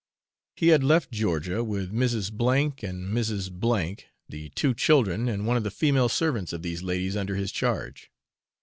He 0.55 0.69
had 0.69 0.83
left 0.83 1.11
Georgia 1.11 1.63
with 1.63 1.91
Mrs. 1.91 2.31
F 2.33 2.83
and 2.83 3.13
Mrs. 3.15 3.79
N, 3.91 3.97
the 4.27 4.49
two 4.49 4.73
children, 4.73 5.29
and 5.29 5.45
one 5.45 5.57
of 5.57 5.63
the 5.63 5.69
female 5.69 6.09
servants 6.09 6.53
of 6.53 6.63
these 6.63 6.81
ladies 6.81 7.15
under 7.15 7.35
his 7.35 7.51
charge. 7.51 8.09